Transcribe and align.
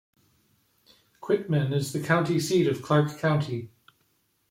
Quitman 1.19 1.71
is 1.73 1.93
the 1.93 2.01
county 2.01 2.39
seat 2.39 2.65
of 2.65 2.81
Clarke 2.81 3.19
County. 3.19 3.69